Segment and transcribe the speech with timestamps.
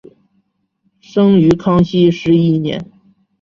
[0.99, 2.91] 生于康熙十一年。